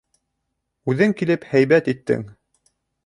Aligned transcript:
Үҙең 0.93 1.13
килеп 1.19 1.45
һәйбәт 1.51 1.91
иттең. 1.95 2.25